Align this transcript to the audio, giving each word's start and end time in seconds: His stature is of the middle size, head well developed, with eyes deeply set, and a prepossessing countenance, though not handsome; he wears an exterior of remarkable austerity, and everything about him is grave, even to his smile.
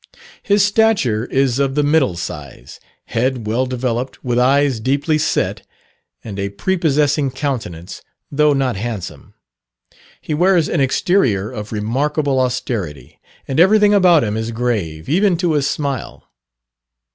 His 0.41 0.65
stature 0.65 1.25
is 1.27 1.59
of 1.59 1.75
the 1.75 1.83
middle 1.83 2.15
size, 2.15 2.79
head 3.05 3.45
well 3.45 3.67
developed, 3.67 4.23
with 4.25 4.39
eyes 4.39 4.79
deeply 4.79 5.19
set, 5.19 5.61
and 6.23 6.39
a 6.39 6.49
prepossessing 6.49 7.29
countenance, 7.29 8.01
though 8.31 8.53
not 8.53 8.75
handsome; 8.77 9.35
he 10.19 10.33
wears 10.33 10.67
an 10.67 10.81
exterior 10.81 11.51
of 11.51 11.71
remarkable 11.71 12.39
austerity, 12.39 13.19
and 13.47 13.59
everything 13.59 13.93
about 13.93 14.23
him 14.23 14.35
is 14.37 14.49
grave, 14.49 15.07
even 15.07 15.37
to 15.37 15.53
his 15.53 15.67
smile. 15.67 16.27